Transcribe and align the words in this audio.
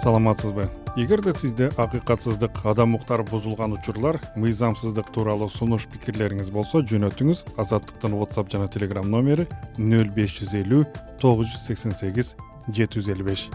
саламатсызбы? 0.00 0.70
Эгерде 0.96 1.32
сизде 1.36 1.68
акыйкатсыздык 1.76 2.64
адам 2.64 2.94
укуктары 2.96 3.24
бузулган 3.28 3.74
учурлар 3.76 4.18
мыйзамсыздык 4.34 5.12
тууралуу 5.12 5.50
сунуш 5.52 5.86
пикирлериңиз 5.92 6.48
болсо 6.50 6.80
жөнөтүңүз 6.80 7.44
азаттыктын 7.60 8.16
whatsapp 8.16 8.50
жана 8.50 8.70
telegram 8.72 9.06
номери 9.12 9.46
нөл 9.76 10.08
беш 10.16 10.38
жүз 10.40 10.56
элүү 10.62 10.86
тогуз 11.20 11.52
жүз 11.52 11.68
сексен 11.68 11.92
сегиз 11.92 12.34
жети 12.72 12.98
жүз 12.98 13.12
элүү 13.14 13.28
беш. 13.28 13.46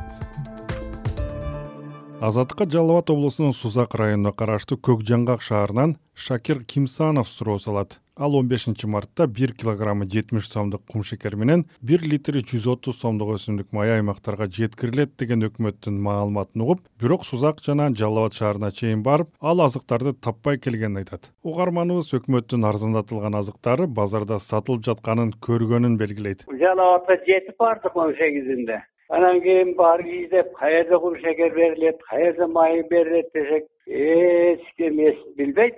Азаттыкка 2.21 2.69
жалал 2.69 2.99
абад 2.99 3.09
облусунун 3.09 3.53
сузак 3.53 3.97
районуна 3.99 4.31
караштуу 4.31 4.77
көк 4.77 5.03
жаңгак 5.03 5.41
шаарынан 5.41 5.97
шакир 6.13 6.63
кимсанов 6.63 7.27
суроо 7.27 7.59
салат 7.59 7.99
ал 8.17 8.35
он 8.35 8.47
бешинчи 8.47 8.87
мартта 8.87 9.27
бир 9.27 9.51
килограммы 9.53 10.05
жетимиш 10.05 10.47
сомдук 10.47 10.81
кумшекер 10.91 11.35
менен 11.35 11.65
бир 11.81 11.99
литри 12.01 12.39
жүз 12.39 12.67
отуз 12.73 12.99
сомдук 13.01 13.33
өсүмдүк 13.35 13.73
май 13.75 13.91
аймактарга 13.97 14.47
жеткирилет 14.57 15.17
деген 15.19 15.43
өкмөттүн 15.49 15.99
маалыматын 16.07 16.63
угуп 16.63 16.85
бирок 17.01 17.25
сузак 17.27 17.59
жана 17.65 17.89
жалал 17.91 18.23
абад 18.23 18.37
шаарына 18.39 18.71
чейин 18.71 19.03
барып 19.03 19.33
ал 19.41 19.61
азыктарды 19.65 20.13
таппай 20.13 20.57
келгенин 20.57 21.03
айтат. 21.03 21.31
Угарманыбыз 21.43 22.13
өкмөттүн 22.19 22.63
арзандатылган 22.71 23.35
азыктары 23.35 23.87
базарда 23.87 24.39
сатылып 24.39 24.87
жатканын 24.87 25.35
көргөнүн 25.43 25.99
белгилейт. 25.99 26.47
Жалал 26.63 26.95
абадка 26.95 27.19
жетип 27.27 27.59
бардык 27.59 27.95
он 27.95 28.15
сегизинде. 28.15 28.81
Анан 29.09 29.41
кийин 29.41 29.75
барып 29.75 30.07
издеп 30.07 30.53
каерде 30.55 30.97
кумшекер 30.97 31.53
берилет 31.53 31.99
каерде 32.09 32.47
май 32.47 32.81
берилет 32.89 33.27
десек 33.33 33.67
эч 33.85 34.63
ким 34.77 34.97
билбейт. 35.37 35.75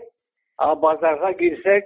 А 0.58 0.76
базарга 0.76 1.34
кирсек 1.34 1.86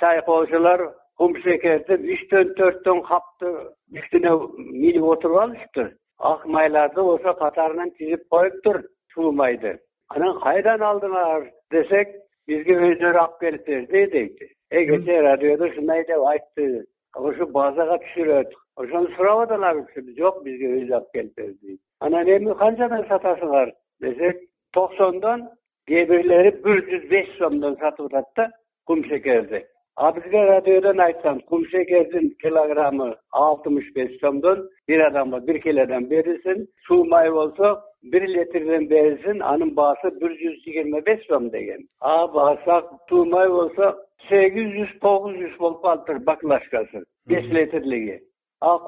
чайкоочулар 0.00 0.84
кумшекерди 1.18 1.98
үчтөн 2.14 2.52
төрттөн 2.58 3.02
капты 3.08 3.54
үстүнө 4.00 4.34
минип 4.58 5.04
отуруп 5.14 5.42
алышыптыр 5.44 5.90
ак 6.32 6.46
майларды 6.46 7.02
болсо 7.10 7.34
катарынан 7.40 7.90
тизип 7.98 8.28
коюптур 8.30 8.82
суу 9.14 9.32
майды 9.32 9.78
анан 10.14 10.38
кайдан 10.44 10.82
алдыңар? 10.90 11.50
десек 11.70 12.14
бизге 12.46 12.78
өздөрү 12.90 13.18
алып 13.24 13.40
келип 13.40 13.66
берди 13.66 14.06
дейт. 14.12 14.38
Э 14.70 14.84
кечээ 14.86 15.20
радиодо 15.22 15.66
ушундай 15.68 16.04
деп 16.08 16.24
айтты. 16.32 16.84
Ошо 17.14 17.46
базага 17.46 17.98
түшүрөт. 18.04 18.54
Ошону 18.76 19.08
сурап 19.16 19.42
аталарбыз 19.44 20.16
жок 20.16 20.42
бизге 20.44 20.68
өзү 20.78 20.94
алып 20.94 21.12
келип 21.12 21.36
берди 21.36 21.78
анан 22.00 22.28
эми 22.28 22.54
канчадан 22.54 23.04
сатасыңар? 23.10 23.72
десек 24.00 24.36
токсондон 24.72 25.48
кээ 25.88 26.06
бирлери 26.10 26.52
бир 26.64 26.82
жүз 26.90 27.08
беш 27.10 27.30
сомдон 27.38 27.76
сатып 27.80 28.14
атат 28.14 28.28
да 28.36 28.44
кумшекерди 28.86 29.64
а 30.00 30.12
бизге 30.12 30.40
радиодон 30.46 31.00
айткан 31.00 31.40
кумшекердин 31.50 32.26
килограммы 32.42 33.08
алтымыш 33.32 33.86
беш 33.96 34.10
сомдон 34.20 34.58
бир 34.88 35.00
адамга 35.08 35.38
бир 35.48 35.58
килодон 35.64 36.04
берилсин 36.12 36.58
суу 36.86 37.04
май 37.12 37.30
болсо 37.30 37.68
бир 38.12 38.22
литрден 38.34 38.86
берилсин 38.92 39.42
анын 39.52 39.72
баасы 39.80 40.08
бир 40.20 40.32
жүз 40.42 40.56
йыгырма 40.66 41.00
беш 41.08 41.20
сом 41.26 41.50
деген. 41.50 41.80
А 42.00 42.28
барсак 42.28 42.84
суу 43.08 43.24
май 43.24 43.48
болсо 43.48 43.86
сегиз 44.28 44.68
жүз 44.76 44.92
тогуз 45.04 45.34
жүз 45.40 45.56
болуп 45.62 45.82
калыптыр 45.82 46.18
баклажкасы 46.28 47.02
беш 47.26 47.44
литрлиги. 47.56 48.20
А 48.60 48.78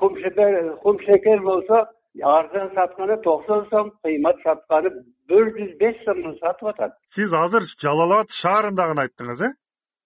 кумшекер 0.85 1.41
болсо 1.43 1.87
арзан 2.23 2.71
сатканы 2.75 3.17
токсон 3.27 3.67
сом 3.71 3.91
кыймат 4.05 4.39
сатканы 4.45 4.91
бир 5.29 5.51
жүз 5.59 5.75
беш 5.83 5.97
сомдон 6.05 6.39
сатып 6.39 6.69
атат. 6.73 6.93
Сиз 7.17 7.35
азыр 7.45 7.67
жалал 7.83 8.13
абад 8.15 8.31
шаарында 8.43 8.87
гана 8.93 9.09
айттыңыз 9.09 9.43
э 9.49 9.51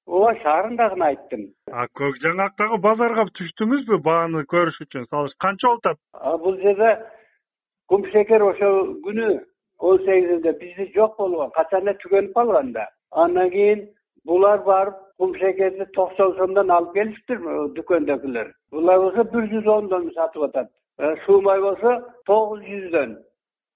ооба 0.07 0.35
шаарында 0.43 0.89
гана 0.93 1.11
айттым. 1.13 1.43
А 1.73 1.87
көк 2.01 2.21
жаңгактагы 2.25 2.79
базарга 2.87 3.25
түштүңүзбү 3.41 4.01
бааны 4.05 4.45
көрүш 4.53 4.81
үчүн? 4.85 5.09
Салыш 5.11 5.37
канча 5.41 5.69
болуп 5.69 5.87
атат? 5.87 6.01
Бул 6.45 6.61
жерде 6.63 6.93
кумшекер 7.89 8.45
ошол 8.51 8.95
күнү 9.07 9.31
он 9.79 9.99
сегизинде 10.07 10.53
бизде 10.61 10.91
жок 10.95 11.17
болгон 11.19 11.51
качан 11.57 11.89
эле 11.89 11.99
түгөнүп 12.05 12.35
калган 12.35 12.73
да 12.73 12.89
андан 13.11 13.51
кийин 13.51 13.89
булар 14.25 14.63
барып 14.69 15.01
кумшекерди 15.19 15.87
токсон 15.97 16.37
сомдон 16.39 16.71
алып 16.71 16.95
келишиптир 16.95 17.39
дүкөндөгүлөр. 17.77 18.49
Булар 18.73 18.99
болсо 19.05 19.25
бир 19.35 19.51
жүз 19.53 19.69
ондон 19.77 20.11
сатып 20.15 20.49
атат. 20.49 20.71
Э, 20.99 21.15
суу 21.27 21.41
май 21.43 21.61
болсо 21.61 22.01
тогуз 22.27 22.61
жүздөн 22.63 23.17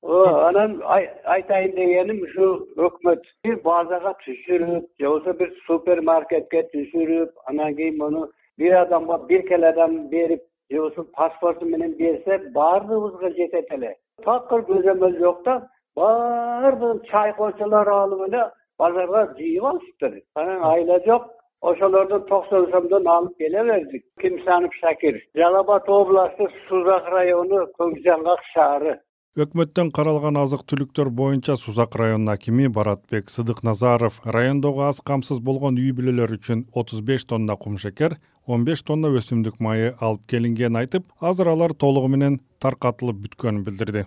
анан 0.03 0.81
айтайын 1.25 1.75
дегеним 1.75 2.23
ушу 2.23 2.67
өкмөт 2.77 3.23
бир 3.45 3.57
базага 3.65 4.13
түшүрүп 4.25 4.85
же 5.01 5.07
болбосо 5.07 5.33
бир 5.39 5.51
супермаркетке 5.67 6.63
түшүрүп 6.73 7.31
анан 7.51 7.75
кийин 7.75 7.99
муну 7.99 8.29
бир 8.59 8.77
адамга 8.83 9.19
бир 9.27 9.43
килодон 9.49 10.09
берип 10.09 10.43
же 10.71 10.79
болбосо 10.79 11.05
паспорту 11.17 11.67
менен 11.67 11.97
берсе 11.99 12.39
баардыгыбызга 12.55 13.31
жетет 13.31 13.73
эле. 13.73 13.97
Такыр 14.25 14.63
көзөмөл 14.71 15.19
жок 15.19 15.43
да 15.45 15.69
баардыгын 15.97 17.03
чайкоочулар 17.11 17.89
алып 17.89 18.23
эле 18.29 18.45
базарга 18.79 19.35
жыйып 19.35 19.65
алышыптыр 19.65 20.23
анан 20.37 20.63
айла 20.63 21.01
жок 21.07 21.27
ошолордон 21.61 22.23
токсон 22.27 22.71
сомдон 22.71 23.07
алып 23.07 23.37
келе 23.37 23.65
бердик. 23.65 24.05
Кимсанов 24.21 24.73
шакир 24.75 25.21
жалал 25.35 25.61
абад 25.63 25.89
областы 25.89 26.47
сузак 26.69 27.09
району 27.09 27.67
көк 27.79 27.99
жаңгак 28.07 28.47
шаары 28.55 29.01
өкмөттөн 29.39 29.93
каралган 29.95 30.35
азык 30.41 30.65
түлүктөр 30.71 31.13
боюнча 31.15 31.55
сузак 31.61 31.93
районунун 32.01 32.33
акими 32.33 32.67
баратбек 32.79 33.29
сыдыкназаров 33.31 34.17
райондогу 34.25 34.83
аз 34.83 34.99
камсыз 35.11 35.39
болгон 35.49 35.79
үй 35.79 35.93
бүлөлөр 35.95 36.35
үчүн 36.35 36.65
отуз 36.75 37.05
беш 37.11 37.27
тонна 37.31 37.55
кумшекер 37.55 38.17
он 38.47 38.65
беш 38.67 38.83
тонна 38.83 39.13
өсүмдүк 39.21 39.61
майы 39.63 39.93
алып 40.01 40.27
келингенин 40.33 40.81
айтып 40.83 41.07
азыр 41.31 41.53
алар 41.55 41.77
толугу 41.85 42.11
менен 42.11 42.41
таркатылып 42.59 43.23
бүткөнүн 43.29 43.63
билдирди. 43.69 44.07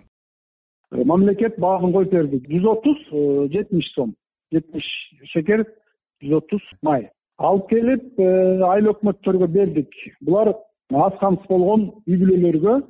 Э, 0.92 1.04
мамлекет 1.04 1.56
баарын 1.56 1.96
коюп 1.96 2.12
берди 2.12 2.42
жүз 2.52 2.68
отуз 2.76 3.00
э, 3.08 3.48
жетимиш 3.56 3.88
сом. 3.94 4.14
Жетимиш 4.52 4.88
шекер 5.32 5.64
жүз 6.20 6.42
отуз 6.42 6.72
май. 6.82 7.08
Алып 7.38 7.70
келип 7.72 8.20
э, 8.20 8.60
айыл 8.68 8.92
өкмөттөргө 8.92 9.48
бердик. 9.48 9.96
Булар 10.20 10.52
аз 10.92 11.16
камсыз 11.24 11.48
болгон 11.48 11.88
үй 12.04 12.20
бүлөлөргө 12.20 12.82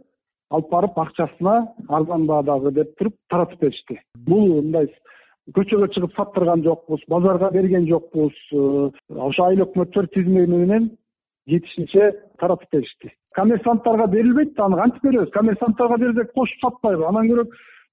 алып 0.52 0.70
барып 0.70 0.98
акчасына 0.98 1.54
арзан 1.88 2.26
баадагы 2.26 2.72
деп 2.76 2.94
туруп 2.98 3.16
таратып 3.30 3.60
беришти. 3.60 3.98
Бул 4.28 4.48
мындай 4.60 4.88
көчөгө 5.56 5.88
чыгып 5.94 6.14
саттырган 6.16 6.62
жокпуз 6.66 7.02
базарга 7.08 7.50
берген 7.50 7.88
жокпуз 7.88 8.32
э, 8.52 8.91
ошо 9.10 9.48
айыл 9.48 9.64
өкмөттөр 9.66 10.08
тизме 10.14 10.46
менен 10.46 10.91
жетишинче 11.48 12.12
таратып 12.38 12.70
беришти. 12.72 13.12
Коммерсанттарга 13.34 14.06
берилбейт 14.12 14.54
да 14.56 14.66
аны 14.66 14.76
кантип 14.76 15.02
беребиз? 15.02 15.30
Коммерсанттарга 15.32 15.98
берсек 15.98 16.32
кошуп 16.32 16.60
сатпайбы? 16.60 17.06
Андан 17.08 17.30
көрө 17.30 17.46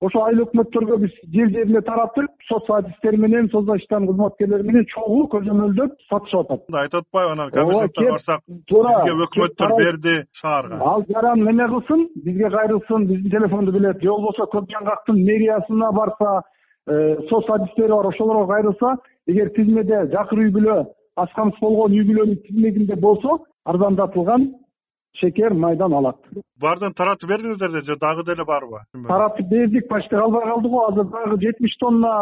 ошо 0.05 0.21
айыл 0.25 0.43
өкмөттөргө 0.45 0.97
биз 1.03 1.15
жер 1.33 1.49
жерине 1.53 1.81
таратып 1.87 2.45
соц 2.47 2.69
адистер 2.77 3.17
менен 3.19 3.49
соц 3.51 3.65
защитанын 3.67 4.07
кызматкерлери 4.11 4.67
менен 4.67 4.85
чогуу 4.93 5.25
көзөмөлдөп 5.33 5.97
сатышып 6.11 6.45
атат. 6.45 6.63
Айтып 6.83 7.03
атпайбы 7.03 7.33
анан 7.33 7.51
коммерсанттар 7.55 8.11
барсак 8.13 8.45
бизге 8.47 9.15
өкмөттөр 9.25 9.75
берди 9.81 10.15
шаарга. 10.41 10.79
ал 10.91 11.03
жаран 11.09 11.47
эме 11.47 11.67
кылсын? 11.73 12.07
Бизге 12.25 12.49
кайрылсын 12.49 13.07
биздин 13.07 13.31
телефонду 13.31 13.71
билет. 13.71 14.01
Же 14.01 14.09
болбосо 14.09 14.47
көк 14.53 14.71
жаңгактын 14.71 15.19
мэриясына 15.19 15.91
барса 15.91 16.41
э, 16.87 17.17
соц 17.29 17.49
адистери 17.49 17.91
бар 17.91 18.07
ошолорго 18.07 18.47
кайрылса 18.53 18.95
эгер 19.27 19.49
тизмеде 19.49 20.07
жакыр 20.13 20.45
үй 20.45 20.51
бүлө 20.55 20.85
аз 21.15 21.29
камсыз 21.35 21.59
болгон 21.59 21.91
үй 21.91 22.07
бүлөнүн 22.07 22.41
тизмегинде 22.47 22.95
болсо 22.95 23.39
арзандатылган 23.65 24.53
шекер 25.17 25.53
майдан 25.53 25.93
алат. 25.93 26.17
Баардан 26.59 26.93
таратып 26.93 27.29
бердиңиздер 27.29 27.83
же 27.83 27.97
дагы 27.99 28.25
деле 28.25 28.45
барбы? 28.45 28.83
Таратып 29.07 29.49
бердик 29.49 29.87
почти 29.89 30.15
калбай 30.15 30.45
калды 30.45 30.69
го 30.69 30.85
азыр 30.87 31.05
дагы 31.05 31.41
жетимиш 31.41 31.77
тонна 31.79 32.13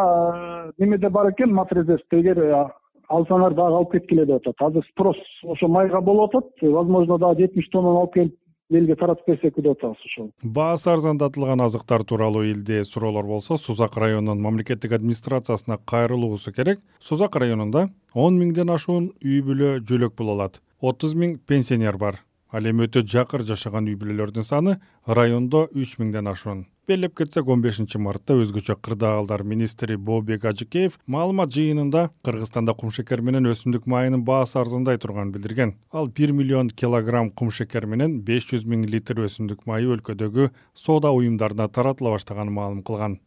э, 0.69 0.71
немеде 0.77 1.09
бар 1.09 1.31
экен 1.31 1.53
мат 1.53 1.71
резервде 1.71 2.19
эгер 2.19 2.39
э, 2.39 2.65
алсаңар 3.09 3.53
дагы 3.53 3.77
алып 3.81 3.91
кеткиле 3.91 4.25
деп 4.25 4.47
атат. 4.47 4.67
Азыр 4.69 4.83
спрос 4.91 5.17
ошо 5.43 5.67
майга 5.67 6.01
болуп 6.01 6.35
атат 6.35 6.51
возможно 6.61 7.17
дагы 7.17 7.47
жетимиш 7.47 7.69
тоннаны 7.69 7.99
алып 7.99 8.13
келип 8.13 8.35
элге 8.69 8.95
таратып 8.95 9.27
берсекпи 9.27 9.61
деп 9.61 9.77
атабыз 9.77 10.05
ошол. 10.05 10.31
Баасы 10.43 10.89
арзандатылган 10.91 11.61
азыктар 11.61 12.03
тууралуу 12.03 12.43
элде 12.43 12.83
суроолор 12.83 13.25
болсо 13.25 13.57
сузак 13.57 13.97
районунун 13.97 14.41
мамлекеттик 14.41 14.91
администрациясына 14.91 15.77
кайрылуусу 15.85 16.51
керек. 16.51 16.79
Сузак 16.99 17.35
районунда 17.35 17.89
он 18.13 18.39
миңден 18.39 18.69
ашуун 18.73 19.11
үй 19.23 19.41
бүлө 19.41 19.77
жөлөк 19.87 20.17
боло 20.17 20.35
алат 20.39 20.61
отуз 20.81 21.15
миң 21.15 21.37
пенсионер 21.47 21.97
бар 21.97 22.21
ал 22.51 22.71
эми 22.71 22.87
өтө 22.87 23.05
жакыр 23.15 23.45
жашаган 23.51 23.91
үй 23.91 23.99
бүлөлөрдүн 23.99 24.47
саны 24.47 24.79
райондо 25.05 25.67
үч 25.73 25.97
миңден 26.01 26.31
ашуун 26.33 26.65
белгилеп 26.87 27.17
кетсек 27.19 27.49
он 27.51 27.61
бешинчи 27.61 27.99
мартта 27.99 28.35
өзгөчө 28.39 28.77
кырдаалдар 28.79 29.41
министри 29.43 29.97
бообек 30.09 30.45
ажыкеев 30.47 30.95
маалымат 31.15 31.51
жыйынында 31.51 32.03
кыргызстанда 32.23 32.75
кумшекер 32.79 33.19
менен 33.19 33.49
өсүмдүк 33.51 33.89
майынын 33.91 34.23
баасы 34.23 34.55
арзандай 34.61 34.97
турганын 34.97 35.33
билдирген. 35.35 35.75
Ал 35.91 36.07
бир 36.07 36.31
миллион 36.31 36.69
килограмм 36.69 37.29
кумшекер 37.31 37.85
менен 37.85 38.21
беш 38.21 38.47
жүз 38.53 38.63
миң 38.71 38.87
литр 38.87 39.19
өсүмдүк 39.27 39.67
майы 39.67 39.91
өлкөдөгү 39.97 40.47
соода 40.85 41.11
уюмдарына 41.11 41.67
таратыла 41.67 42.15
баштаганын 42.15 42.55
маалым 42.55 42.83
кылган 42.87 43.19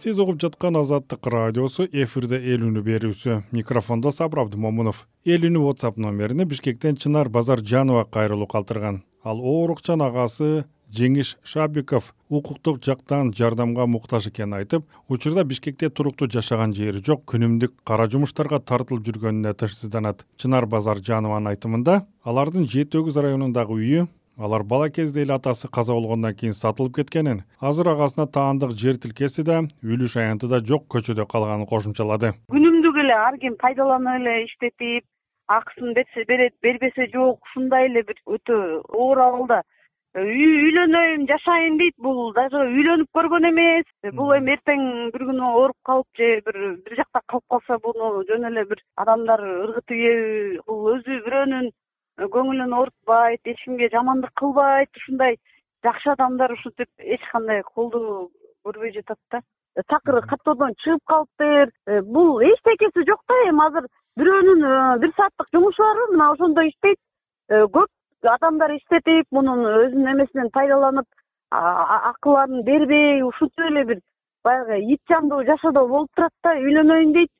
сиз 0.00 0.18
угуп 0.18 0.38
жаткан 0.40 0.78
азаттык 0.80 1.26
радиосу 1.28 1.84
эфирде 1.84 2.38
эл 2.40 2.62
үнү 2.64 2.80
берүүсү. 2.86 3.42
Микрофондо 3.52 4.08
сабыр 4.16 4.46
абдымомунов. 4.46 5.02
Эл 5.28 5.44
үнү 5.44 5.60
whatsapp 5.66 5.98
номерине 6.00 6.46
бишкектен 6.48 6.96
чынар 6.96 7.28
базаржанова 7.28 8.06
кайрылуу 8.08 8.48
калтырган. 8.48 9.02
Ал 9.22 9.42
оорукчан 9.44 10.00
агасы 10.00 10.64
жеңиш 10.88 11.34
шабиков 11.44 12.14
укуктук 12.30 12.80
жактан 12.82 13.34
жардамга 13.36 13.84
муктаж 13.86 14.30
экенин 14.30 14.56
айтып 14.56 14.86
учурда 15.08 15.44
бишкекте 15.44 15.90
туруктуу 15.90 16.30
жашаган 16.32 16.72
жери 16.74 17.02
жок 17.04 17.26
күнүмдүк 17.30 17.76
кара 17.84 18.08
жумуштарга 18.10 18.58
тартылып 18.58 19.04
жүргөнүнө 19.06 19.52
тынчсызданат 19.52 20.24
чынар 20.40 20.66
базаржанованын 20.66 21.52
айтымында 21.52 22.00
алардын 22.24 22.66
жети 22.66 22.98
өгүз 22.98 23.20
районундагы 23.22 23.76
үйү 23.76 24.08
алар 24.40 24.62
бала 24.64 24.88
кезде 24.88 25.22
эле 25.22 25.34
атасы 25.34 25.68
каза 25.68 25.92
болгондон 25.92 26.34
кийин 26.34 26.54
сатылып 26.56 26.94
кеткенин 26.98 27.42
азыр 27.70 27.90
агасына 27.92 28.26
таандык 28.36 28.72
жер 28.82 28.96
тилкеси 29.02 29.44
да 29.44 29.60
үлүш 29.84 30.16
аянты 30.22 30.48
да 30.52 30.60
жок 30.70 30.86
көчөдө 30.94 31.26
калганын 31.32 31.68
кошумчалады. 31.72 32.32
Күнүмдүк 32.54 33.02
эле 33.04 33.16
ар 33.16 33.36
ким 33.42 33.58
пайдаланып 33.60 34.20
эле 34.20 34.36
иштетип 34.46 35.04
акысын 35.58 35.92
берсе 35.98 36.24
берет 36.28 36.56
бербесе 36.62 37.10
жок 37.12 37.44
ушундай 37.50 37.90
эле 37.90 38.02
бир 38.08 38.16
өтө 38.38 38.56
оор 38.88 39.20
абалда 39.26 39.60
үйлөнөйүн 40.18 41.26
жашайын 41.28 41.76
дейт 41.78 41.94
бул 42.02 42.32
даже 42.34 42.64
үйлөнүп 42.64 43.10
көргөн 43.14 43.46
эмес. 43.50 43.86
Бул 44.16 44.32
эми 44.34 44.56
эртең 44.56 45.12
бир 45.14 45.26
күнү 45.28 45.44
ооруп 45.50 45.76
калып 45.86 46.08
же 46.18 46.30
бир 46.46 46.58
бир 46.86 46.96
жакта 46.98 47.22
калып 47.30 47.44
калса 47.52 47.78
буну 47.84 48.24
жөн 48.30 48.48
эле 48.48 48.64
бир 48.72 48.82
адамдар 49.04 49.44
ыргытып 49.66 49.94
ийеби 49.94 50.58
бул 50.66 50.90
өзү 50.96 51.20
бирөөнүн 51.28 51.70
көңүлүн 52.28 52.74
оорутпайт 52.76 53.40
эч 53.44 53.62
кимге 53.64 53.88
жамандык 53.92 54.32
кылбайт 54.36 54.96
ушундай 54.96 55.36
жакшы 55.84 56.10
адамдар 56.12 56.52
ушинтип 56.52 56.88
эч 56.98 57.22
кандай 57.32 57.62
колдоо 57.74 58.28
көрбөй 58.64 58.92
жатат 58.92 59.18
да. 59.30 59.40
Такыр 59.88 60.20
каттоодон 60.26 60.74
чыгып 60.82 61.00
калыптыр. 61.06 61.70
Э, 61.86 62.02
бул 62.02 62.40
эчтекеси 62.40 63.06
жок 63.08 63.22
да. 63.28 63.34
Эми 63.48 63.66
азыр 63.66 63.86
бирөөнүн 64.18 64.64
э, 64.64 64.98
бир 64.98 65.12
сааттык 65.16 65.48
жумушу 65.54 65.82
барбы 65.82 66.12
мына 66.12 66.30
ошондо 66.32 66.66
иштейт. 66.68 66.98
Э, 67.48 67.64
көп 67.64 67.88
адамдар 68.22 68.76
иштетип 68.76 69.26
мунун 69.30 69.64
өзүнүн 69.64 70.12
эмесинен 70.12 70.50
пайдаланып 70.52 71.06
акыларын 71.50 72.64
бербей 72.64 73.22
ушинтип 73.22 73.64
эле 73.66 73.84
бир 73.84 74.00
баягы 74.44 74.82
ит 74.92 75.00
жандуу 75.08 75.44
жашоодо 75.44 75.86
болуп 75.88 76.10
турат 76.16 76.32
да 76.44 76.54
үйлөнөйүн 76.58 77.12
дейт. 77.12 77.32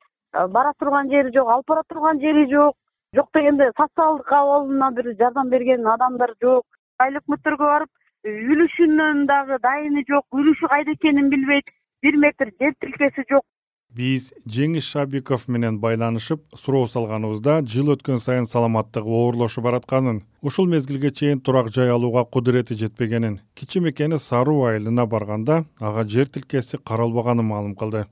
Бара 0.49 0.73
турган 0.79 1.09
жери 1.11 1.31
жок 1.35 1.49
алып 1.49 1.67
бара 1.67 1.83
турган 1.89 2.19
жери 2.19 2.47
жок 2.49 2.75
жок 3.15 3.27
дегенде 3.33 3.71
социалдык 3.77 4.31
абалына 4.31 4.91
бир 4.95 5.15
жардам 5.19 5.49
берген 5.49 5.87
адамдар 5.87 6.33
жок. 6.41 6.63
Айыл 6.97 7.19
өкмөттөргө 7.19 7.67
барып 7.71 7.89
үлүшүнүн 8.23 9.25
дагы 9.27 9.57
дайыны 9.63 10.03
жок 10.07 10.23
үлүшү 10.31 10.69
кайда 10.71 10.95
экенин 10.95 11.27
билбейт. 11.33 11.73
Бир 12.01 12.15
метр 12.17 12.53
жер 12.59 12.73
тилкеси 12.79 13.25
жок. 13.29 13.43
Биз 13.91 14.29
жеңиш 14.47 14.87
шабиков 14.93 15.49
менен 15.51 15.81
байланышып 15.83 16.45
суроо 16.55 16.85
салганыбызда 16.87 17.57
жыл 17.73 17.91
өткөн 17.97 18.23
сайын 18.23 18.47
саламаттыгы 18.47 19.11
оорлошуп 19.11 19.65
баратканын 19.67 20.21
ушул 20.41 20.71
мезгилге 20.71 21.11
чейин 21.11 21.41
турак 21.41 21.67
жай 21.75 21.91
алууга 21.91 22.23
кудурети 22.23 22.79
жетпегенин 22.79 23.41
кичи 23.53 23.83
мекени 23.83 24.17
саруу 24.29 24.63
айылына 24.69 25.05
барганда 25.05 25.65
ага 25.81 26.07
жер 26.07 26.31
тилкеси 26.31 26.77
каралбаганын 26.77 27.45
маалым 27.51 27.75
кылды. 27.75 28.05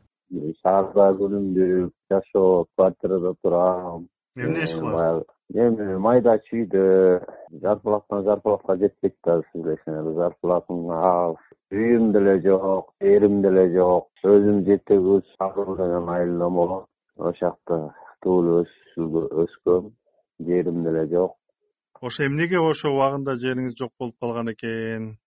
Шаарда 0.62 1.14
күнүмдүк 1.16 1.94
жашоо 2.12 2.66
квартирада 2.76 3.34
турам 3.42 4.10
эмне 4.36 4.64
иш 4.64 4.74
кыласыз? 4.74 5.28
эми 5.54 5.98
майда 5.98 6.36
чүйдө 6.46 6.82
жарпылактан 7.62 8.24
жарпылакка 8.28 8.76
жетпейт 8.78 9.16
да 9.26 9.40
сиз 9.42 9.64
билесиңер 9.64 10.12
зарплатам 10.18 10.92
аз 10.94 11.40
үйүм 11.74 12.12
деле 12.14 12.36
жок 12.44 12.94
жерим 13.02 13.42
деле 13.42 13.64
жок 13.74 14.10
өзүм 14.24 14.62
жети 14.68 15.00
өгүз 15.00 15.26
саруу 15.38 15.76
деген 15.78 16.10
айылдан 16.10 16.54
болот. 16.54 16.86
Ошол 17.18 17.34
жакта 17.40 17.80
туулуп 18.22 18.68
өскөм 19.44 19.90
жерим 20.46 20.84
деле 20.84 21.08
жок. 21.10 21.36
Ошо 22.02 22.24
эмнеге 22.30 22.62
ошо 22.62 22.94
убагында 22.94 23.36
жериңиз 23.42 23.76
жок 23.82 23.92
болуп 24.00 24.16
калган 24.22 24.54
экен? 24.54 25.18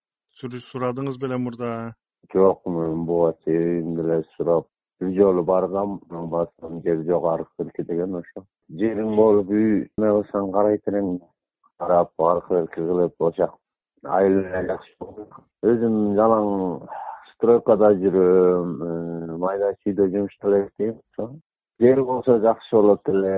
Сурадыңыз 0.41 1.19
беле 1.21 1.37
мурда? 1.37 1.95
Жок 2.33 2.63
мен 2.67 3.05
буга 3.07 3.35
чейин 3.45 3.95
деле 3.97 4.23
сурап 4.37 4.67
бир 5.01 5.15
жолу 5.19 5.43
баргам 5.43 6.01
барсам 6.09 6.81
жер 6.83 7.03
жок 7.11 7.25
аркы 7.35 7.65
берки 7.65 7.83
деген 7.83 8.15
ошо 8.23 8.47
жериң 8.81 9.17
болуп 9.17 9.51
үй 9.53 9.67
эме 9.83 10.11
кылсаң 10.17 10.53
карайт 10.55 10.89
элең 10.93 11.09
карап 11.83 12.27
аркы 12.29 12.55
берки 12.55 12.81
кылып 12.81 13.27
ошол 13.29 13.35
жак 13.39 14.13
айыл 14.19 14.39
эле 14.43 14.63
жакшы 14.71 15.27
өзүм 15.73 15.97
жалаң 16.19 16.49
стройкада 17.33 17.93
жүрөм 18.03 18.77
майда 19.45 19.73
чүйдө 19.83 20.09
жумушта 20.15 20.49
эле 20.51 20.63
иштейм 20.67 21.37
жер 21.85 22.03
болсо 22.09 22.39
жакшы 22.47 22.77
болот 22.79 23.13
эле 23.15 23.37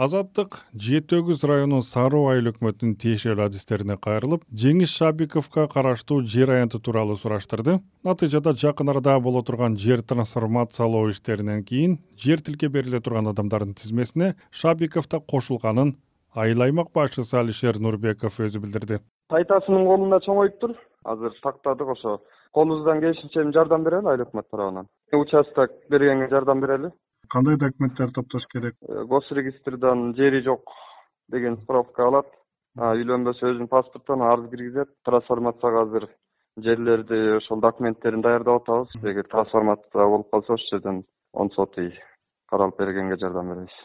азаттык 0.00 0.56
жети 0.72 1.18
өгүз 1.20 1.42
районунун 1.44 1.84
саруу 1.84 2.24
айыл 2.32 2.48
өкмөтүнүн 2.48 2.94
тиешелүү 2.96 3.44
адистерине 3.44 3.98
кайрылып 4.00 4.46
жеңиш 4.48 4.94
шабиковго 4.96 5.66
караштуу 5.68 6.22
жер 6.24 6.48
аянты 6.54 6.80
тууралуу 6.80 7.16
сураштырды. 7.20 7.80
Натыйжада 8.02 8.54
жакын 8.56 8.88
арада 8.88 9.18
боло 9.20 9.42
турган 9.42 9.76
жер 9.76 10.00
трансформациялоо 10.00 11.10
иштеринен 11.10 11.62
кийин 11.64 11.98
жер 12.16 12.40
тилке 12.40 12.68
бериле 12.68 13.00
турган 13.00 13.28
адамдардын 13.28 13.74
тизмесине 13.74 14.34
шабиков 14.50 15.08
да 15.08 15.20
кошулганын 15.20 15.96
айыл 16.34 16.62
аймак 16.62 16.88
башчысы 16.94 17.36
алишер 17.36 17.78
нурбеков 17.78 18.40
өзү 18.40 18.64
билдирди. 18.64 19.02
Тайтасынын 19.28 19.84
колунда 19.84 20.24
чоңоюптур 20.24 20.72
азыр 21.04 21.36
тактадык 21.42 21.88
ошо 21.98 22.22
колубуздан 22.52 23.00
келишинче 23.00 23.42
эми 23.42 23.52
жардам 23.52 23.84
берели 23.84 24.08
айыл 24.08 24.24
өкмөт 24.24 24.48
тарабынан. 24.50 24.88
Участок 25.12 25.70
бергенге 25.90 26.30
жардам 26.30 26.60
берели 26.60 26.92
кандай 27.32 27.56
документтерди 27.56 28.12
топтош 28.12 28.46
керек? 28.52 28.74
Э, 28.82 29.04
гос 29.04 29.30
регистрдан 29.30 30.14
жери 30.14 30.42
жок 30.44 30.68
деген 31.32 31.56
справка 31.62 32.06
алат. 32.06 32.28
Үйлөнбөсө 32.76 33.50
өзүнүн 33.52 33.68
паспортуна 33.68 34.32
арыз 34.32 34.50
киргизет. 34.52 34.88
Трансформацияга 35.04 35.82
азыр 35.86 36.08
жерлерди 36.56 37.36
ошол 37.38 37.60
документтерин 37.60 38.22
даярдап 38.22 38.62
атабыз. 38.62 38.96
Эгер 39.02 39.28
трансформация 39.32 40.08
болуп 40.08 40.30
калса 40.30 40.54
ошол 40.54 40.70
жерден 40.70 41.04
он 41.32 41.50
сотый 41.56 41.92
каралып 42.48 42.78
бергенге 42.78 43.16
жардам 43.20 43.48
беребиз. 43.52 43.76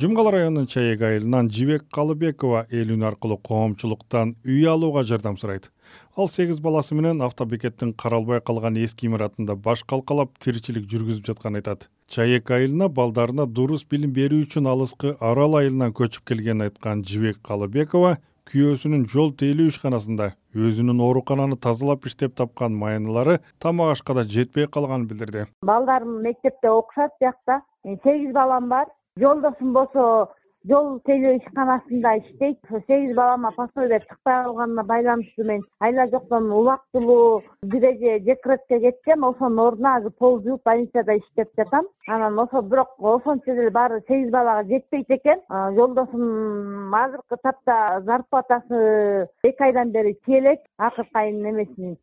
Жумгал 0.00 0.30
районунун 0.30 0.66
чаек 0.66 1.02
айылынан 1.02 1.50
жибек 1.50 1.82
калыбекова 1.92 2.66
эл 2.70 2.94
үн 2.94 3.02
аркылуу 3.04 3.36
коомчулуктан 3.36 4.36
үй 4.46 4.64
алууга 4.66 5.02
жардам 5.04 5.36
сурайт 5.36 5.70
ал 6.16 6.28
сегиз 6.28 6.60
баласы 6.60 6.94
менен 6.94 7.22
автобекеттин 7.22 7.92
каралбай 7.94 8.40
калган 8.40 8.76
эски 8.76 9.06
имаратында 9.06 9.56
баш 9.56 9.84
калкалап 9.84 10.38
тиричилик 10.38 10.88
жүргүзүп 10.90 11.26
жатканын 11.30 11.60
айтат. 11.60 11.88
Чаек 12.08 12.50
айылына 12.50 12.88
балдарына 12.88 13.46
дурус 13.46 13.84
билим 13.84 14.12
берүү 14.12 14.44
үчүн 14.46 14.66
алыскы 14.66 15.16
арал 15.20 15.56
айылынан 15.60 15.94
көчүп 15.94 16.26
келгенин 16.32 16.66
айткан 16.66 17.04
жибек 17.04 17.38
калыбекова 17.46 18.16
күйөөсүнүн 18.50 19.04
жол 19.12 19.30
тейлөө 19.38 19.70
ишканасында 19.70 20.32
өзүнүн 20.58 21.02
оорукананы 21.06 21.58
тазалап 21.66 22.06
иштеп 22.10 22.34
тапкан 22.34 22.74
маяналары 22.74 23.38
тамак 23.62 23.92
ашка 23.94 24.16
да 24.18 24.24
жетпей 24.24 24.66
калганын 24.66 25.06
билдирди. 25.06 25.46
Балдарым 25.62 26.18
мектепте 26.24 26.70
окушат 26.70 27.14
биякта 27.20 27.60
сегиз 27.84 28.32
балам 28.34 28.68
бар. 28.68 28.88
Жолдошум 29.18 29.72
болсо 29.72 30.30
жол 30.68 30.98
тейлөө 31.08 31.38
ишканасында 31.38 32.12
иштейт. 32.20 32.58
Сегиз 32.86 33.14
балама 33.16 33.50
пособие 33.56 34.00
чыкпай 34.00 34.42
калганына 34.44 34.84
байланыштуу 34.84 35.46
мен 35.46 35.62
айла 35.80 36.06
жоктон 36.12 36.50
убактылуу 36.52 37.42
бир 37.62 37.84
эже 37.92 38.18
декретке 38.20 38.80
кетсем 38.80 39.24
ошонун 39.24 39.58
ордуна 39.66 39.96
азыр 39.96 40.12
пол 40.18 40.40
жууп 40.42 40.62
больницада 40.64 41.16
иштеп 41.16 41.48
жатам. 41.56 41.88
Анан 42.08 42.38
ошо 42.38 42.62
бирок 42.62 42.90
ошончо 42.98 43.54
деле 43.54 43.70
баары 43.70 44.02
сегиз 44.08 44.30
балага 44.30 44.68
жетпейт 44.68 45.10
экен. 45.10 45.40
Жолдошум 45.48 46.94
азыркы 46.94 47.36
тапта 47.42 48.02
зарплатасы 48.04 49.28
эки 49.42 49.62
айдан 49.62 49.90
бери 49.90 50.18
тие 50.26 50.58
акыркы 50.76 51.10
айдын 51.14 51.50
эмесин 51.50 51.96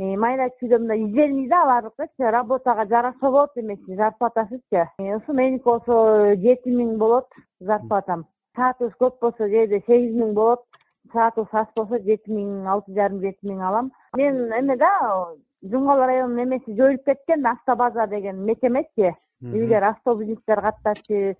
Э, 0.00 0.16
майда 0.16 0.46
чүйдө 0.56 0.78
мындай 0.80 1.48
да 1.48 1.58
алардыкычы 1.62 2.30
работага 2.32 2.86
жараша 2.88 3.20
болот 3.20 3.50
эмеси 3.56 3.96
зарплатасычы 3.96 4.86
э, 4.98 5.16
ушу 5.16 5.34
меники 5.34 5.64
болсо 5.64 6.34
жети 6.40 6.72
миң 6.72 6.96
болот 6.96 7.28
зарплатам. 7.60 8.24
Саатыбыз 8.56 8.94
көп 8.96 9.18
болсо 9.20 9.44
кээде 9.44 9.82
сегиз 9.86 10.14
миң 10.16 10.32
болот. 10.32 10.64
Саатыбыз 11.12 11.52
аз 11.52 11.68
болсо 11.76 12.00
жети 12.06 12.32
миң 12.32 12.64
алты 12.64 12.94
жарым 12.96 13.20
жети 13.20 13.44
миң 13.44 13.60
алам. 13.60 13.92
Мен 14.16 14.40
эме 14.56 14.78
да 14.80 14.88
жумгал 15.62 16.00
районунун 16.06 16.46
эмеси 16.46 16.76
жоюлуп 16.80 17.04
кеткен 17.04 17.44
автобаза 17.46 18.06
деген 18.06 18.40
мекемечи 18.46 19.12
илгери 19.42 19.84
автобустниктер 19.84 20.62
каттачы 20.62 21.36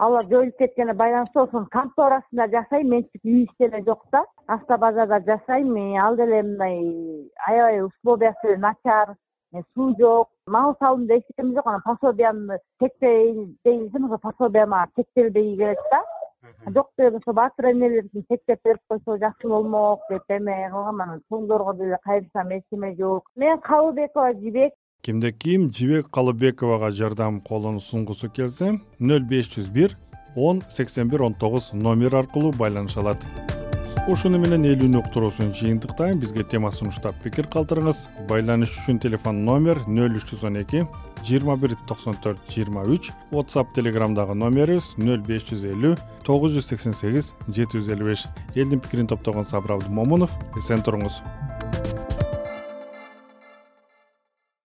алар 0.00 0.24
жоюлуп 0.30 0.56
кеткенине 0.58 0.94
байланыштуу 0.96 1.42
ошонун 1.44 1.66
конторасында 1.74 2.46
жашайм 2.54 2.88
менчик 2.88 3.24
үй 3.24 3.42
иш 3.42 3.50
деле 3.60 3.82
жок 3.84 4.04
да. 4.12 4.24
Автобазада 4.46 5.20
жашайм 5.26 5.74
ал 6.04 6.16
деле 6.16 6.42
мындай 6.42 6.78
аябай 7.46 7.82
условиясы 7.84 8.56
начар 8.56 9.14
суу 9.74 9.94
жок. 9.98 10.28
Мал 10.46 10.74
салымда 10.80 11.18
эч 11.18 11.24
нерсем 11.28 11.54
жок 11.54 11.66
анан 11.66 11.82
пособиямды 11.84 12.58
чектейин 12.80 13.58
десем 13.64 14.06
ошо 14.06 14.18
пособия 14.18 14.66
мага 14.66 14.90
чектелбей 14.96 15.56
келет 15.56 15.78
да. 15.90 16.02
Жок 16.66 16.88
дегенде 16.96 17.18
ошо 17.18 17.32
баатыр 17.32 17.72
энелердин 17.72 18.24
чектеп 18.30 18.60
берип 18.64 18.80
койсо 18.88 19.18
жакшы 19.18 19.48
болмок 19.48 20.00
деп 20.08 20.24
эме 20.28 20.70
кылгам 20.70 21.02
анан 21.02 21.20
чоңдорго 21.30 21.76
деле 21.76 21.98
кайрылсам 22.02 22.56
эч 22.56 22.64
неме 22.72 22.94
жок. 22.96 23.28
Мен 23.36 23.58
калыбекова 23.58 24.32
жибек 24.32 24.72
кимде 25.02 25.32
ким? 25.32 25.70
Жибек 25.72 26.10
калыбековага 26.10 26.90
жардам 26.90 27.40
колун 27.40 27.80
сунгусу 27.80 28.28
келсе 28.28 28.78
нөл 28.98 29.24
беш 29.24 29.48
жүз 29.54 29.70
бир 29.72 29.96
он 30.36 30.62
сексен 30.68 31.08
бир 31.08 31.22
он 31.22 31.34
тогуз 31.34 31.72
номери 31.72 32.16
аркылуу 32.16 32.52
байланыша 32.52 33.00
алат. 33.00 33.24
Ушуну 34.08 34.38
менен 34.38 34.64
элүүнү 34.64 35.00
уктуруусун 35.00 35.52
жыйынтыктайм 35.54 36.20
бизге 36.20 36.44
тема 36.44 36.70
сунуштап 36.70 37.16
пикир 37.22 37.46
калтырыңыз. 37.46 38.08
Байланыш 38.28 38.72
үчүн 38.78 39.00
телефон 39.00 39.44
номер 39.44 39.80
нөл 39.86 40.16
үч 40.20 40.30
жүз 40.32 40.46
он 40.48 40.60
эки 40.62 40.86
жыйырма 41.26 41.56
бир 41.60 41.76
токсон 41.88 42.16
төрт 42.24 42.40
жыйырма 42.52 42.86
үч 42.88 43.10
whatsapp 43.30 43.72
телеграмдагы 43.76 44.34
номерибиз 44.34 44.94
нөл 44.96 45.20
беш 45.26 45.48
жүз 45.50 45.66
элүү 45.74 45.96
тогуз 46.24 46.56
жүз 46.56 46.72
сексен 46.72 46.96
сегиз 46.96 47.34
жети 47.48 47.78
жүз 47.78 47.92
элүү 47.96 48.12
беш. 48.12 48.26
Элдин 48.54 48.80
пикирин 48.80 49.08
топтогон 49.10 49.44
сабыр 49.44 49.78
абдымомунов 49.78 50.32
эсен 50.58 50.84
туруңуз 50.84 51.20